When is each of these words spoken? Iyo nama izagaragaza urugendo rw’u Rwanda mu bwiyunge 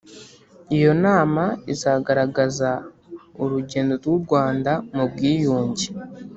Iyo 0.75 0.91
nama 1.03 1.43
izagaragaza 1.73 2.69
urugendo 3.43 3.91
rw’u 3.99 4.17
Rwanda 4.25 4.71
mu 4.95 5.03
bwiyunge 5.11 5.87